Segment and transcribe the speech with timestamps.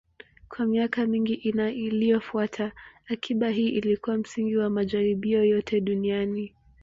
[0.49, 2.71] Kwa miaka mingi iliyofuata,
[3.07, 6.55] akiba hii ilikuwa msingi wa majaribio yote duniani.